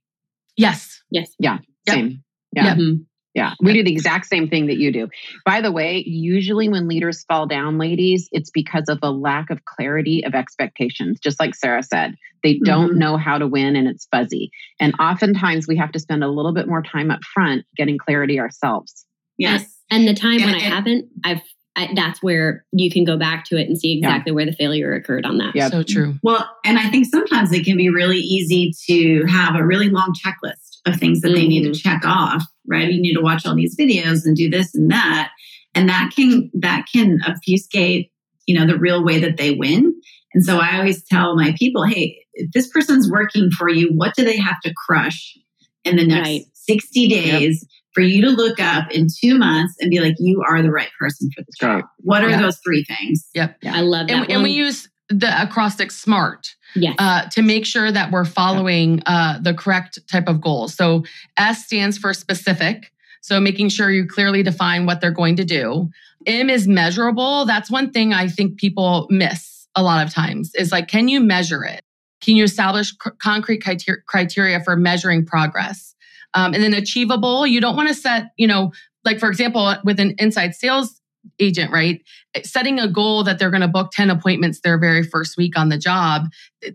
[0.58, 1.02] Yes.
[1.12, 1.34] Yes.
[1.40, 1.60] Yep.
[1.88, 2.24] Same.
[2.54, 2.76] Yeah.
[2.76, 3.06] Mhm.
[3.36, 5.10] Yeah, we do the exact same thing that you do.
[5.46, 9.64] By the way, usually when leaders fall down, ladies, it's because of a lack of
[9.66, 11.20] clarity of expectations.
[11.20, 12.98] Just like Sarah said, they don't Mhm.
[12.98, 14.50] know how to win and it's fuzzy.
[14.80, 18.40] And oftentimes we have to spend a little bit more time up front getting clarity
[18.40, 19.06] ourselves.
[19.38, 19.72] Yes.
[19.92, 21.42] And the time when And- I haven't, I've
[21.78, 24.10] I, that's where you can go back to it and see Yeah.
[24.10, 25.56] exactly where the failure occurred on that.
[25.56, 25.72] Yep.
[25.72, 26.16] So true.
[26.24, 30.14] Well, and I think sometimes it can be really easy to have a really long
[30.14, 31.90] checklist of things that they need to mm-hmm.
[31.90, 32.92] check off, right?
[32.92, 35.30] You need to watch all these videos and do this and that.
[35.76, 38.12] And that can that can obfuscate,
[38.48, 39.94] you know, the real way that they win.
[40.34, 44.16] And so I always tell my people, hey, if this person's working for you, what
[44.16, 45.38] do they have to crush
[45.84, 46.46] in the next Right.
[46.54, 47.66] 60 days
[47.98, 50.90] for you to look up in two months and be like, you are the right
[51.00, 51.82] person for this That's right.
[51.82, 51.90] job?
[52.02, 52.42] What are Yeah.
[52.44, 53.28] those three things?
[53.34, 53.58] Yep.
[53.66, 54.14] I love that.
[54.16, 56.56] And, and we use the acrostic SMART.
[56.76, 56.94] yes.
[57.00, 60.76] uh, to make sure that we're following uh, the correct type of goals.
[60.76, 61.06] So
[61.38, 62.92] S stands for specific.
[63.22, 65.90] So making sure you clearly define what they're going to do.
[66.28, 67.46] M is measurable.
[67.46, 71.20] That's one thing I think people miss a lot of times is like, can you
[71.20, 71.82] measure it?
[72.22, 75.96] Can you establish c- concrete criteria, criteria for measuring progress?
[76.34, 78.72] Um, and then achievable, you don't want to set, you know,
[79.06, 81.02] like for example, with an inside sales
[81.40, 82.02] agent, right?
[82.44, 85.70] Setting a goal that they're going to book 10 appointments their very first week on
[85.70, 86.28] the job,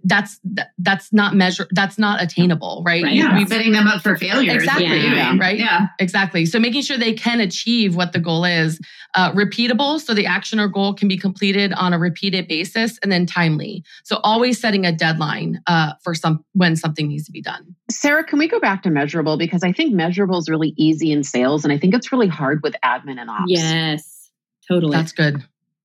[0.05, 0.41] that's
[0.79, 3.03] that's not measure that's not attainable, right?
[3.03, 3.15] right.
[3.15, 4.53] Yeah, We've, setting them up for failure.
[4.53, 4.87] Exactly.
[4.87, 5.37] Yeah.
[5.39, 5.59] Right.
[5.59, 5.89] Yeah.
[5.99, 6.47] Exactly.
[6.47, 8.81] So making sure they can achieve what the goal is,
[9.15, 13.11] uh, repeatable, so the action or goal can be completed on a repeated basis, and
[13.11, 13.85] then timely.
[14.05, 17.75] So always setting a deadline uh, for some when something needs to be done.
[17.91, 21.25] Sarah, can we go back to measurable because I think measurable is really easy in
[21.25, 23.45] sales, and I think it's really hard with admin and ops.
[23.49, 24.12] Yes,
[24.69, 24.97] totally.
[24.97, 25.43] That's good.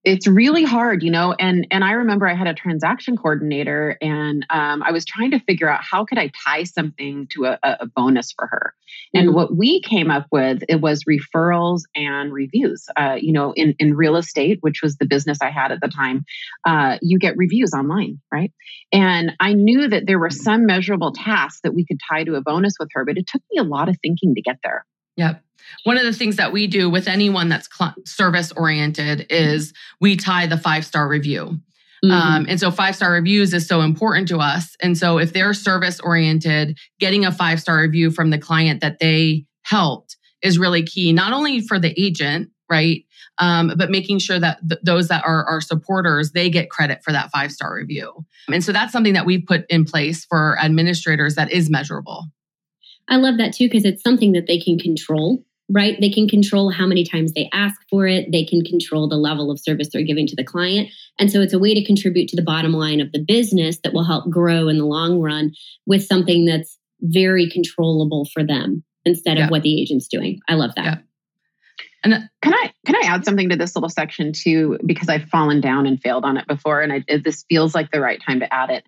[0.07, 4.45] It's really hard you know and and i remember i had a transaction coordinator and
[4.49, 7.87] um, i was trying to figure out how could i tie something to a, a
[7.87, 8.73] bonus for her.
[9.13, 9.35] And mm-hmm.
[9.35, 13.97] what we came up with it was referrals and reviews uh, you know in, in
[13.97, 16.23] real estate which was the business i had at the time
[16.65, 18.53] uh, you get reviews online right?
[18.93, 22.41] And i knew that there were some measurable tasks that we could tie to a
[22.41, 24.85] bonus with her but it took me a lot of thinking to get there
[25.17, 25.43] Yep.
[25.83, 30.15] One of the things that we do with anyone that's cl- service oriented is we
[30.15, 31.59] tie the five star review.
[32.03, 32.11] Mm-hmm.
[32.11, 34.75] Um, and so five star reviews is so important to us.
[34.81, 38.99] And so if they're service oriented, getting a five star review from the client that
[38.99, 43.03] they helped is really key, not only for the agent, right?
[43.39, 47.11] Um, but making sure that th- those that are our supporters, they get credit for
[47.11, 48.25] that five star review.
[48.51, 52.25] And so that's something that we've put in place for administrators that is measurable.
[53.09, 55.99] I love that too, because it's something that they can control, right?
[55.99, 58.31] They can control how many times they ask for it.
[58.31, 60.89] They can control the level of service they're giving to the client.
[61.19, 63.93] And so it's a way to contribute to the bottom line of the business that
[63.93, 65.53] will help grow in the long run
[65.85, 70.39] with something that's very controllable for them instead of what the agent's doing.
[70.49, 71.03] I love that.
[72.03, 74.77] And uh, can I can I add something to this little section too?
[74.85, 77.99] Because I've fallen down and failed on it before, and I, this feels like the
[77.99, 78.85] right time to add it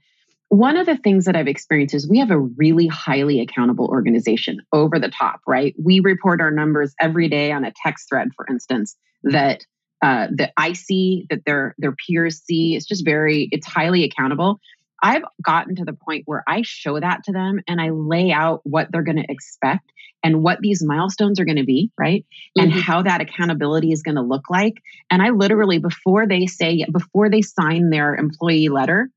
[0.50, 4.60] one of the things that I've experienced is we have a really highly accountable organization
[4.74, 5.76] over the top, right?
[5.82, 9.62] We report our numbers every day on a text thread, for instance, that
[10.02, 12.76] uh, that I see, that their their peers see.
[12.76, 14.60] It's just very, it's highly accountable.
[15.04, 18.62] I've gotten to the point where I show that to them and I lay out
[18.64, 19.92] what they're going to expect
[20.24, 22.26] and what these milestones are going to be, right?
[22.58, 22.64] Mm-hmm.
[22.64, 24.82] And how that accountability is going to look like.
[25.10, 29.10] And I literally, before they say, before they sign their employee letter,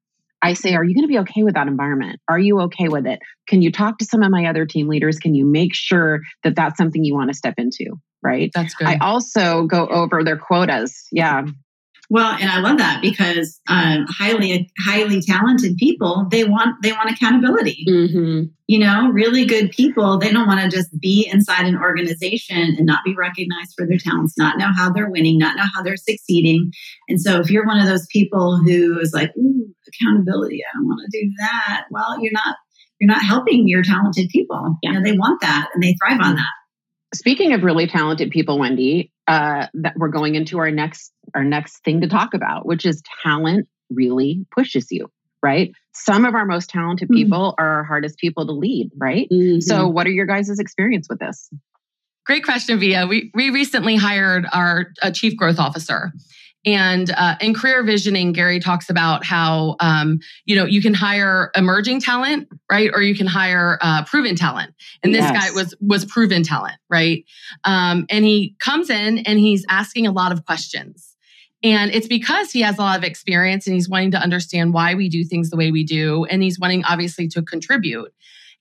[0.42, 2.20] I say, Are you going to be okay with that environment?
[2.28, 3.20] Are you okay with it?
[3.48, 5.18] Can you talk to some of my other team leaders?
[5.18, 7.96] Can you make sure that that's something you want to step into?
[8.22, 8.50] Right.
[8.54, 8.86] That's good.
[8.86, 11.06] I also go over their quotas.
[11.10, 11.44] Yeah.
[12.12, 17.10] Well, and I love that because um, highly highly talented people they want they want
[17.10, 17.86] accountability.
[17.88, 18.50] Mm-hmm.
[18.66, 22.84] You know, really good people they don't want to just be inside an organization and
[22.84, 25.96] not be recognized for their talents, not know how they're winning, not know how they're
[25.96, 26.72] succeeding.
[27.08, 29.61] And so, if you're one of those people who is like, "Ooh,
[29.92, 32.56] accountability, I don't want to do that," well, you're not
[33.02, 34.76] you're not helping your talented people.
[34.80, 34.90] Yeah.
[34.90, 36.52] You know, they want that and they thrive on that.
[37.14, 41.82] Speaking of really talented people, Wendy, uh, that we're going into our next our next
[41.84, 45.08] thing to talk about, which is talent really pushes you,
[45.42, 45.72] right?
[45.94, 47.16] Some of our most talented mm-hmm.
[47.16, 47.62] people mm-hmm.
[47.62, 49.28] are our hardest people to lead, right?
[49.32, 49.60] Mm-hmm.
[49.60, 51.50] So, what are your guys' experience with this?
[52.24, 53.06] Great question, Via.
[53.08, 56.12] We we recently hired our chief growth officer,
[56.64, 61.50] and uh, in career visioning, Gary talks about how um, you know you can hire
[61.56, 64.74] emerging talent, right, or you can hire uh, proven talent.
[65.02, 65.32] And this yes.
[65.32, 67.24] guy was was proven talent, right?
[67.64, 71.16] Um, and he comes in and he's asking a lot of questions,
[71.64, 74.94] and it's because he has a lot of experience and he's wanting to understand why
[74.94, 78.12] we do things the way we do, and he's wanting obviously to contribute.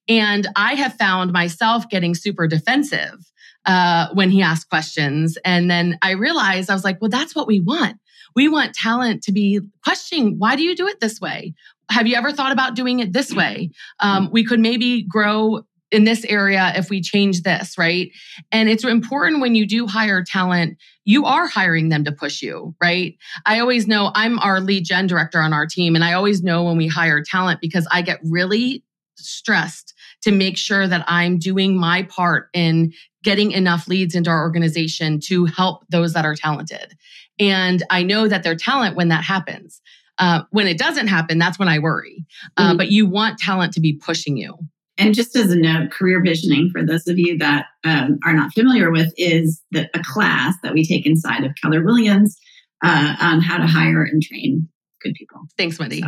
[0.08, 3.31] And I have found myself getting super defensive
[3.66, 5.38] uh, when he asked questions.
[5.46, 7.98] And then I realized I was like, well, that's what we want.
[8.36, 11.54] We want talent to be questioning, why do you do it this way?
[11.90, 13.72] Have you ever thought about doing it this way?
[14.00, 18.12] Um, we could maybe grow in this area if we change this, right?
[18.52, 22.74] And it's important when you do hire talent, you are hiring them to push you,
[22.82, 23.18] right?
[23.46, 26.64] I always know I'm our lead gen director on our team, and I always know
[26.64, 28.84] when we hire talent because I get really
[29.18, 29.94] stressed
[30.24, 35.20] to make sure that I'm doing my part in getting enough leads into our organization
[35.20, 36.96] to help those that are talented.
[37.40, 39.82] And I know that they're talent when that happens.
[40.18, 42.26] Uh, when it doesn't happen, that's when I worry.
[42.58, 42.78] Uh, mm-hmm.
[42.78, 44.58] But you want talent to be pushing you.
[44.98, 48.54] And just as a note, career visioning for those of you that um, are not
[48.54, 52.38] familiar with is the, a class that we take inside of Keller Williams
[52.84, 54.68] uh, on how to hire and train
[55.02, 55.40] good people.
[55.58, 56.02] Thanks, Wendy.
[56.02, 56.08] So.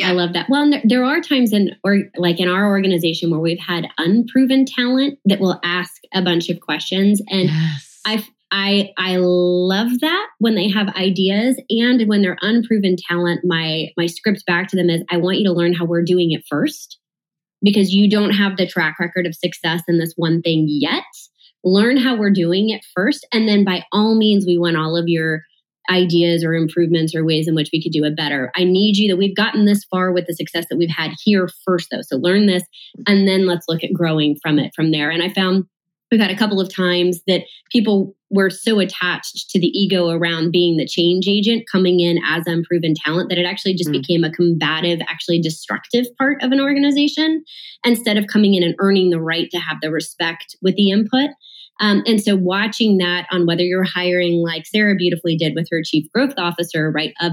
[0.00, 0.10] Yeah.
[0.10, 0.46] I love that.
[0.48, 4.64] Well, there, there, are times in or like in our organization where we've had unproven
[4.64, 8.00] talent that will ask a bunch of questions and yes.
[8.04, 13.88] I I I love that when they have ideas and when they're unproven talent my
[13.96, 16.44] my script back to them is I want you to learn how we're doing it
[16.48, 16.98] first
[17.62, 21.04] because you don't have the track record of success in this one thing yet
[21.64, 23.26] learn how we're doing it first.
[23.32, 25.42] And then by all means, we want all of your
[25.90, 28.50] ideas or improvements or ways in which we could do it better.
[28.54, 31.48] I need you that we've gotten this far with the success that we've had here
[31.64, 32.02] first, though.
[32.02, 32.62] So learn this
[33.06, 35.10] and then let's look at growing from it from there.
[35.10, 35.64] And I found
[36.10, 40.52] we've had a couple of times that people were so attached to the ego around
[40.52, 44.00] being the change agent coming in as unproven talent that it actually just mm.
[44.00, 47.44] became a combative actually destructive part of an organization
[47.84, 51.30] instead of coming in and earning the right to have the respect with the input
[51.80, 55.82] um, and so watching that on whether you're hiring like Sarah beautifully did with her
[55.82, 57.32] chief growth officer, right, of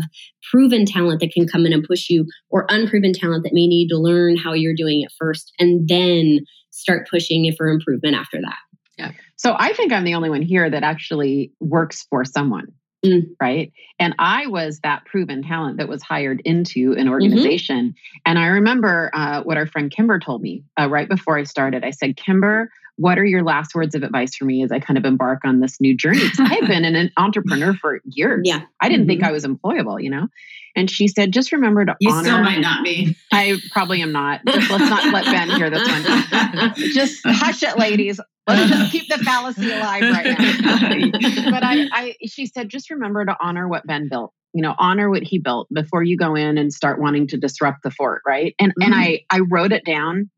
[0.50, 3.90] proven talent that can come in and push you or unproven talent that may need
[3.90, 6.40] to learn how you're doing it first and then
[6.72, 8.58] start pushing it for improvement after that.
[8.98, 9.12] Yeah.
[9.36, 12.72] So I think I'm the only one here that actually works for someone.
[13.06, 13.28] Mm.
[13.40, 13.72] Right.
[14.00, 17.90] And I was that proven talent that was hired into an organization.
[17.90, 18.20] Mm-hmm.
[18.26, 21.84] And I remember uh, what our friend Kimber told me uh, right before I started.
[21.84, 24.98] I said, Kimber, what are your last words of advice for me as I kind
[24.98, 26.24] of embark on this new journey?
[26.40, 28.42] I've been an entrepreneur for years.
[28.44, 28.62] Yeah.
[28.82, 29.10] I didn't mm-hmm.
[29.10, 30.28] think I was employable, you know?
[30.76, 32.24] And she said, just remember to you honor.
[32.24, 33.16] still might not be.
[33.32, 34.42] I probably am not.
[34.46, 36.74] Just let's not let Ben hear this one.
[36.76, 38.20] just hush it, ladies.
[38.48, 41.52] Let's just keep the fallacy alive right now.
[41.52, 44.34] but I, I, she said, just remember to honor what Ben built.
[44.54, 47.84] You know, honor what he built before you go in and start wanting to disrupt
[47.84, 48.56] the fort, right?
[48.60, 48.84] And mm-hmm.
[48.84, 50.30] and I, I wrote it down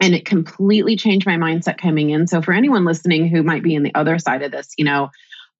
[0.00, 2.26] and it completely changed my mindset coming in.
[2.26, 5.10] So for anyone listening who might be in the other side of this, you know,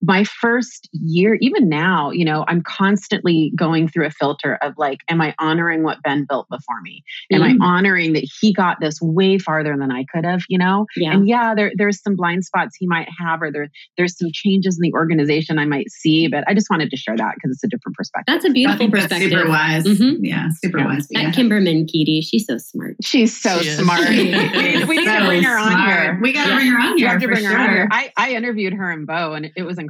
[0.01, 4.99] my first year, even now, you know, I'm constantly going through a filter of like,
[5.09, 7.03] am I honoring what Ben built before me?
[7.31, 7.61] Am mm-hmm.
[7.61, 10.85] I honoring that he got this way farther than I could have, you know?
[10.95, 11.13] Yeah.
[11.13, 14.77] And yeah, there, there's some blind spots he might have, or there, there's some changes
[14.77, 17.63] in the organization I might see, but I just wanted to share that because it's
[17.63, 18.33] a different perspective.
[18.33, 19.31] That's a beautiful perspective.
[19.31, 19.83] super wise.
[19.83, 20.23] Mm-hmm.
[20.23, 20.85] Yeah, super yeah.
[20.85, 21.07] wise.
[21.09, 21.31] That yeah.
[21.31, 22.95] Kimber Menkiti, she's so smart.
[23.03, 24.07] She's so she smart.
[24.09, 25.89] we, need so to bring her on smart.
[25.89, 26.19] here.
[26.21, 27.07] We got to bring her on here.
[27.07, 27.51] We have to bring sure.
[27.51, 27.87] her on here.
[27.91, 29.88] I, I interviewed her in Bo and it was incredible.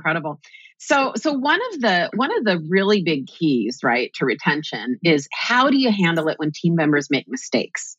[0.80, 5.28] So so one of the one of the really big keys, right, to retention is
[5.34, 7.98] how do you handle it when team members make mistakes?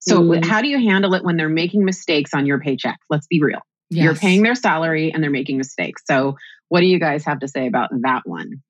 [0.00, 0.44] So mm.
[0.44, 2.98] how do you handle it when they're making mistakes on your paycheck?
[3.10, 3.60] Let's be real.
[3.90, 4.04] Yes.
[4.04, 6.02] You're paying their salary and they're making mistakes.
[6.06, 6.36] So
[6.68, 8.62] what do you guys have to say about that one?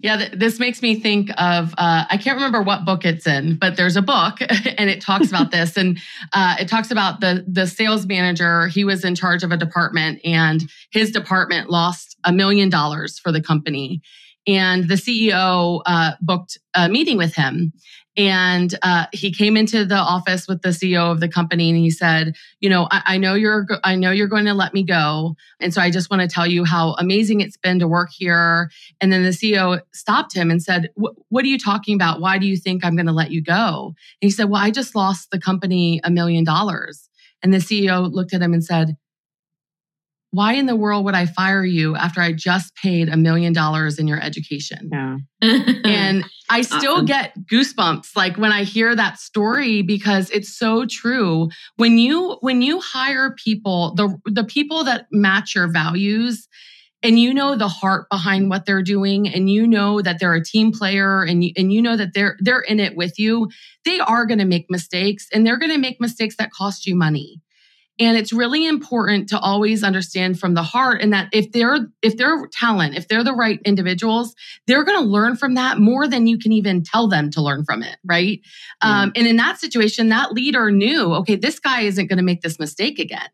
[0.00, 3.56] Yeah, th- this makes me think of uh, I can't remember what book it's in,
[3.56, 5.98] but there's a book and it talks about this, and
[6.32, 8.68] uh, it talks about the the sales manager.
[8.68, 13.32] He was in charge of a department, and his department lost a million dollars for
[13.32, 14.02] the company,
[14.46, 17.72] and the CEO uh, booked a meeting with him,
[18.16, 21.90] and uh, he came into the office with the CEO of the company and he
[21.90, 25.34] said, "You know, I, I, know you're, I know you're going to let me go,
[25.60, 28.70] and so I just want to tell you how amazing it's been to work here."
[29.00, 32.20] And then the CEO stopped him and said, "What are you talking about?
[32.20, 34.70] Why do you think I'm going to let you go?" And he said, "Well, I
[34.70, 37.08] just lost the company a million dollars."
[37.42, 38.96] And the CEO looked at him and said,
[40.32, 43.98] why in the world would I fire you after I just paid a million dollars
[43.98, 44.88] in your education?
[44.90, 45.18] Yeah.
[45.84, 47.06] and I still awesome.
[47.06, 51.50] get goosebumps like when I hear that story because it's so true.
[51.76, 56.48] When you when you hire people, the the people that match your values
[57.02, 60.44] and you know the heart behind what they're doing and you know that they're a
[60.44, 63.50] team player and you, and you know that they're they're in it with you,
[63.84, 66.96] they are going to make mistakes and they're going to make mistakes that cost you
[66.96, 67.42] money.
[68.02, 72.16] And it's really important to always understand from the heart and that if they're if
[72.16, 74.34] they're talent, if they're the right individuals,
[74.66, 77.64] they're going to learn from that more than you can even tell them to learn
[77.64, 78.40] from it, right?
[78.80, 82.42] Um, and in that situation, that leader knew, okay, this guy isn't going to make
[82.42, 83.28] this mistake again.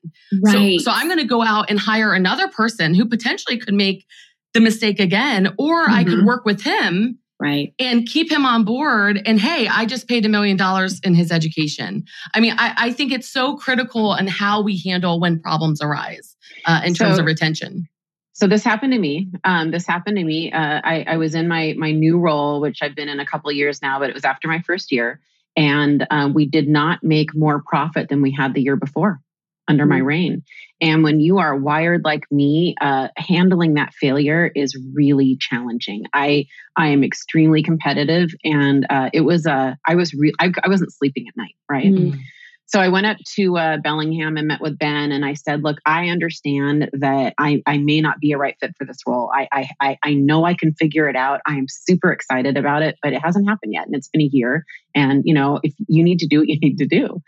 [0.44, 0.78] Right.
[0.80, 4.04] So, so I'm going to go out and hire another person who potentially could make
[4.52, 5.94] the mistake again, or mm-hmm.
[5.94, 6.26] I could mm-hmm.
[6.26, 7.74] work with him right.
[7.78, 11.30] And keep him on board and hey i just paid a million dollars in his
[11.30, 12.04] education.
[12.34, 16.36] I mean I, I, think it's so critical in how we handle when problems arise
[16.64, 17.88] uh, in so, terms of retention.
[18.32, 19.28] So this happened to me.
[19.42, 20.52] Um, this happened to me.
[20.52, 23.50] Uh, I, I, was in my my new role which i've been in a couple
[23.50, 25.20] of years now but it was after my first year.
[25.56, 29.20] And uh, we did not make more profit than we had the year before
[29.68, 30.06] under my mm-hmm.
[30.06, 30.42] reign.
[30.80, 36.04] And when you are wired like me, uh, handling that failure is really challenging.
[36.12, 40.68] I I am extremely competitive, and uh, it was uh, I was re- I, I
[40.68, 41.92] wasn't sleeping at night, right?
[41.92, 42.18] Mm.
[42.66, 45.78] So I went up to uh, Bellingham and met with Ben, and I said, "Look,
[45.86, 49.32] I understand that I, I may not be a right fit for this role.
[49.34, 51.40] I, I I know I can figure it out.
[51.46, 54.30] I am super excited about it, but it hasn't happened yet, and it's been a
[54.30, 54.64] year.
[54.94, 57.22] And you know, if you need to do what you need to do."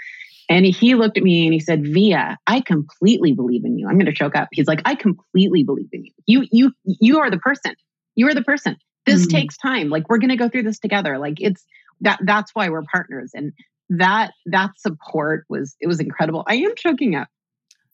[0.51, 3.87] And he looked at me and he said, Via, I completely believe in you.
[3.87, 4.49] I'm going to choke up.
[4.51, 6.13] He's like, I completely believe in you.
[6.27, 7.77] You, you, you are the person.
[8.17, 8.77] You are the person.
[9.07, 9.37] This mm-hmm.
[9.37, 9.91] takes time.
[9.91, 11.19] Like we're going to go through this together.
[11.19, 11.65] Like it's
[12.01, 13.31] that, that's why we're partners.
[13.33, 13.53] And
[13.91, 16.43] that, that support was, it was incredible.
[16.49, 17.29] I am choking up.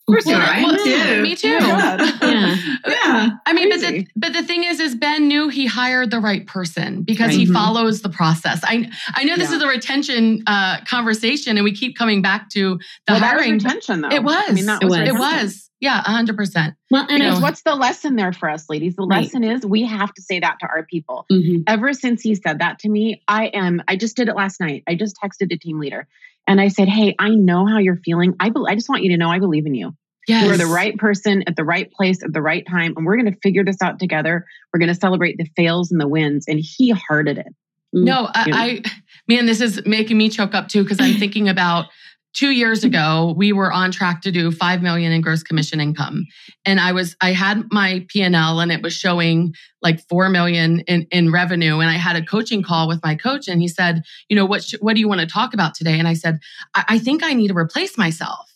[0.09, 0.41] Of course you are.
[0.41, 1.23] I am Well, too.
[1.23, 1.49] Me too.
[1.59, 2.57] Yeah.
[2.87, 3.31] Yeah.
[3.45, 6.47] I mean, but the but the thing is, is Ben knew he hired the right
[6.47, 7.37] person because Right.
[7.39, 7.53] he Mhm.
[7.53, 8.61] follows the process.
[8.63, 9.57] I I know this Yeah.
[9.57, 13.43] is a retention uh, conversation, and we keep coming back to the well, that was
[13.43, 13.55] hiring.
[13.55, 14.11] retention, though.
[14.11, 14.45] It was.
[14.49, 14.99] I mean, that It was.
[14.99, 15.09] was.
[15.09, 16.75] It was, yeah, hundred percent.
[16.91, 18.95] Well, and You know, What's the lesson there for us, ladies?
[18.97, 19.25] The Right.
[19.25, 21.27] lesson is we have to say that to our people.
[21.33, 21.65] Mhm.
[21.67, 23.83] Ever since he said that to me, I am.
[23.89, 24.85] I just did it last night.
[24.89, 26.07] I just texted a team leader,
[26.47, 28.35] and I said, "Hey, I know how you're feeling.
[28.41, 29.95] I be- I just want you to know I believe in you.
[30.29, 30.45] Yes.
[30.45, 33.17] You are the right person at the right place at the right time, and we're
[33.17, 34.45] going to figure this out together.
[34.73, 37.55] We're going to celebrate the fails and the wins." And he hearted it.
[37.93, 38.91] No, I, I
[39.29, 41.87] man, this is making me choke up too because I'm thinking about
[42.37, 46.27] two years ago we were on track to do five million in gross commission income,
[46.65, 51.07] and I was I had my P and it was showing like four million in
[51.11, 54.37] in revenue, and I had a coaching call with my coach, and he said, you
[54.37, 55.99] know, what sh- what do you want to talk about today?
[55.99, 56.39] And I said,
[56.75, 58.53] I, I think I need to replace myself.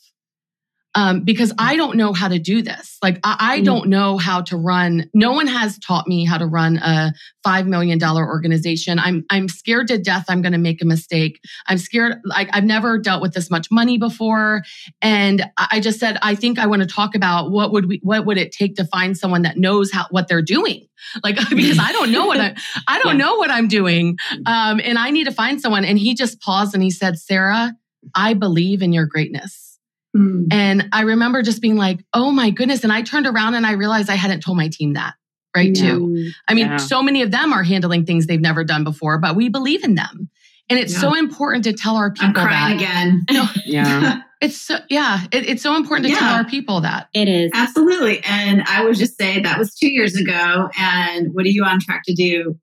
[0.97, 2.97] Um, because I don't know how to do this.
[3.01, 3.65] Like I, I Mm.
[3.65, 5.09] don't know how to run.
[5.15, 7.13] No one has taught me how to run a
[7.45, 8.99] five million dollar organization.
[8.99, 10.25] I'm I'm scared to death.
[10.29, 11.41] I'm going to make a mistake.
[11.69, 12.15] I'm scared.
[12.25, 14.63] Like I've never dealt with this much money before,
[15.01, 18.01] and I I just said I think I want to talk about what would we
[18.03, 20.87] what would it take to find someone that knows how what they're doing.
[21.23, 22.55] Like because I don't know what I
[22.89, 23.27] I don't Yeah.
[23.27, 24.17] know what I'm doing,
[24.47, 25.85] um, and I need to find someone.
[25.85, 27.75] And he just paused and he said, Sarah,
[28.15, 29.70] I believe in your greatness.
[30.17, 30.47] Mm.
[30.51, 32.83] And I remember just being like, oh my goodness.
[32.85, 35.15] And I turned around and I realized I hadn't told my team that,
[35.57, 35.77] right?
[35.77, 35.91] Yeah.
[35.93, 36.01] Too.
[36.09, 36.29] Mm.
[36.49, 36.77] I mean, Yeah.
[36.79, 39.95] so many of them are handling things they've never done before, but we believe in
[39.95, 40.29] them.
[40.69, 41.01] And it's Yeah.
[41.01, 42.83] so important to tell our people I'm crying that.
[42.83, 43.25] again.
[43.29, 43.47] I know.
[43.65, 44.23] Yeah.
[44.43, 47.09] It's so, yeah, it, it's so important to tell our people that.
[47.13, 47.51] It is.
[47.53, 48.23] Absolutely.
[48.25, 50.71] And I would just say that was two years ago.
[50.79, 52.59] And what are you on track to do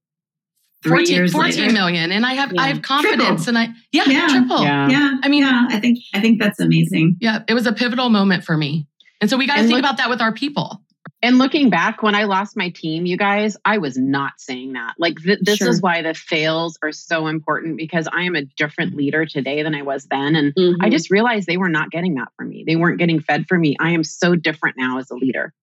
[0.83, 1.73] three 14, years 14 later?
[1.73, 2.11] million.
[2.11, 2.61] And I have Yeah.
[2.61, 3.47] I have confidence Triple.
[3.49, 4.27] and I yeah, Yeah.
[4.27, 4.63] triple.
[4.63, 4.89] Yeah.
[4.89, 5.17] Yeah.
[5.23, 7.17] I mean- yeah, I think I think that's amazing.
[7.19, 8.87] Yeah, it was a pivotal moment for me.
[9.21, 10.83] And so we got to think look- about that with our people.
[11.23, 14.93] And looking back, when I lost my team, you guys, I was not saying that.
[14.99, 15.69] Like, th- this Sure.
[15.69, 19.73] is why the fails are so important because I am a different leader today than
[19.73, 20.35] I was then.
[20.35, 20.75] And Mhm.
[20.79, 22.65] I just realized they were not getting that from me.
[22.67, 23.75] They weren't getting fed for me.
[23.79, 25.53] I am so different now as a leader.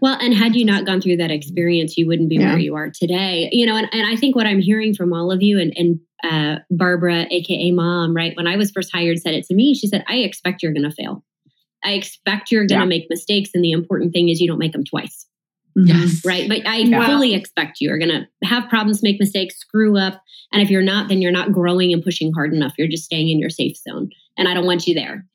[0.00, 2.50] Well, and had you not gone through that experience, you wouldn't be Yeah.
[2.50, 3.48] where you are today.
[3.52, 6.00] You know, and, and I think what I'm hearing from all of you and, and
[6.24, 8.36] uh, Barbara, aka mom, right?
[8.36, 9.74] When I was first hired, said it to me.
[9.74, 11.24] She said, I expect you're going to fail.
[11.84, 12.88] I expect you're going to Yeah.
[12.88, 13.50] make mistakes.
[13.54, 15.26] And the important thing is you don't make them twice.
[15.78, 16.22] Yes.
[16.24, 16.48] right?
[16.48, 17.06] But I Yeah.
[17.06, 20.22] fully expect you are going to have problems, make mistakes, screw up.
[20.50, 22.72] And if you're not, then you're not growing and pushing hard enough.
[22.78, 24.08] You're just staying in your safe zone.
[24.38, 25.26] And I don't want you there.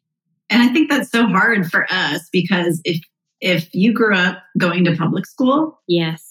[0.50, 3.00] And I think that's so hard for us because if
[3.42, 6.24] if you grew up going to public school, Yes.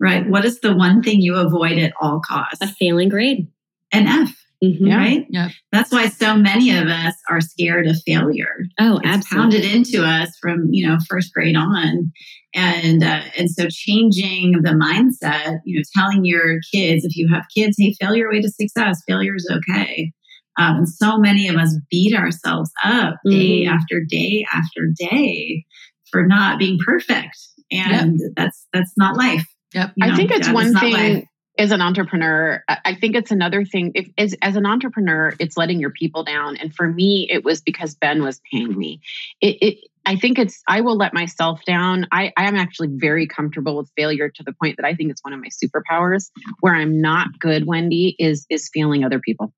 [0.00, 2.60] right, what is the one thing you avoid at all costs?
[2.60, 3.48] A failing grade.
[3.92, 4.88] An F, Mhm.
[4.88, 4.96] Yeah.
[4.96, 5.26] right?
[5.30, 5.50] Yep.
[5.70, 8.56] That's why so many of us are scared of failure.
[8.80, 9.60] Oh, it's absolutely.
[9.60, 12.10] pounded into us from you know first grade on
[12.54, 17.44] and uh, and so changing the mindset you know telling your kids if you have
[17.54, 20.10] kids hey failure way to success failure is okay
[20.58, 23.68] um, and so many of us beat ourselves up day Mhm.
[23.68, 25.64] after day after day
[26.10, 27.36] for not being perfect
[27.70, 29.44] and that's that's not life
[29.74, 29.92] Yep.
[29.96, 31.24] You I think it's one thing life.
[31.58, 32.62] as an entrepreneur.
[32.68, 33.90] I think it's another thing.
[33.94, 36.56] If as, as an entrepreneur, it's letting your people down.
[36.56, 39.00] And for me, it was because Ben was paying me.
[39.42, 42.06] It, it I think it's I will let myself down.
[42.12, 45.22] I, I am actually very comfortable with failure to the point that I think it's
[45.24, 46.30] one of my superpowers.
[46.60, 49.52] Where I'm not good, Wendy, is is failing other people.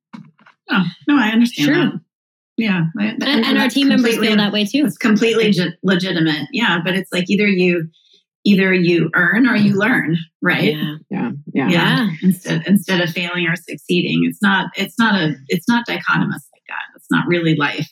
[0.70, 1.84] oh, no i understand Sure.
[1.90, 2.01] that
[2.59, 4.82] yeah I- And, and our team members feel that way too.
[4.84, 6.48] It's completely ge- legitimate.
[6.52, 7.88] Yeah, but it's like either you
[8.44, 10.74] either you earn or you learn, right?
[10.76, 10.96] Yeah.
[11.11, 11.68] Yeah, yeah.
[11.70, 12.11] Yeah.
[12.22, 14.20] Instead instead of failing or succeeding.
[14.28, 16.84] It's not it's not a it's not dichotomous like that.
[16.96, 17.88] It's not really life.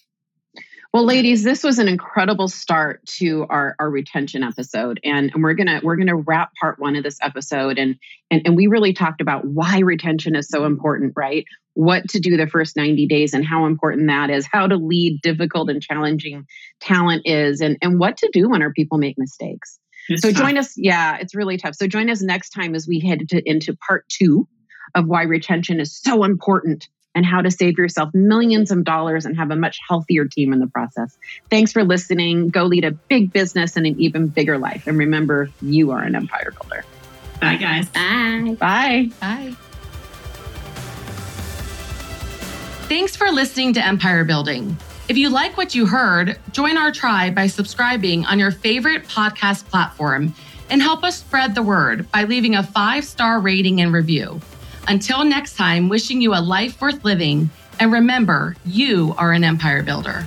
[0.95, 4.99] Well, ladies, this was an incredible start to our, our retention episode.
[5.05, 7.97] And, and we're gonna we're gonna wrap part one of this episode and,
[8.31, 11.45] and and we really talked about why retention is so important, right?
[11.77, 15.20] What to do the first 90 days and how important that is, how to lead
[15.20, 16.47] difficult and challenging
[16.81, 19.79] talent is, and, and what to do when our people make mistakes.
[20.09, 20.41] It's So tough.
[20.41, 20.72] join us.
[20.79, 21.74] Yeah, it's really tough.
[21.74, 24.49] So join us next time as we head to, into part two
[24.95, 29.37] of why retention is so important and how to save yourself millions of dollars and
[29.37, 31.18] have a much healthier team in the process.
[31.51, 32.49] Thanks for listening.
[32.49, 34.87] Go lead a big business and an even bigger life.
[34.87, 36.85] And remember, you are an empire builder.
[37.41, 37.89] Bye guys.
[37.91, 38.57] Bye.
[38.59, 39.11] Bye.
[39.20, 39.57] Bye.
[42.89, 44.76] Thanks for listening to Empire Building.
[45.09, 49.66] If you like what you heard, join our tribe by subscribing on your favorite podcast
[49.66, 50.32] platform
[50.70, 54.41] and help us spread the word by leaving a five star rating and review.
[54.87, 59.82] Until next time, wishing you a life worth living, and remember, you are an empire
[59.82, 60.24] builder.